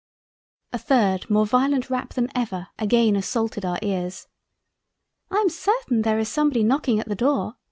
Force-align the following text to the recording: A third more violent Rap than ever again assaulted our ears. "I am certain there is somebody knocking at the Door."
A 0.73 0.79
third 0.79 1.29
more 1.29 1.45
violent 1.45 1.91
Rap 1.91 2.15
than 2.15 2.31
ever 2.35 2.69
again 2.79 3.15
assaulted 3.15 3.63
our 3.63 3.77
ears. 3.83 4.25
"I 5.29 5.35
am 5.37 5.47
certain 5.49 6.01
there 6.01 6.17
is 6.17 6.27
somebody 6.27 6.63
knocking 6.63 6.99
at 6.99 7.07
the 7.07 7.13
Door." 7.13 7.53